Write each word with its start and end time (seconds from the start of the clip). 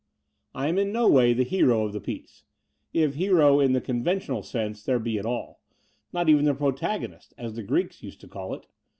I 0.55 0.67
am 0.67 0.79
in 0.79 0.91
no 0.91 1.07
way 1.07 1.31
the 1.31 1.43
hero 1.43 1.85
of 1.85 1.93
the 1.93 2.01
piece— 2.01 2.43
if 2.91 3.13
hero, 3.13 3.59
in 3.59 3.73
the 3.73 3.79
conventional 3.81 4.41
sense, 4.41 4.83
there 4.83 4.97
be 4.97 5.19
at 5.19 5.27
all— 5.27 5.61
^not 6.11 6.27
even 6.27 6.45
the 6.45 6.55
protagonist, 6.55 7.35
as 7.37 7.53
the 7.53 7.61
Greeks 7.61 8.01
used 8.01 8.19
to 8.21 8.27
call 8.27 8.55
it. 8.55 8.65